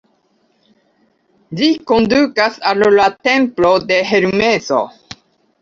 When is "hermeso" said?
4.15-4.83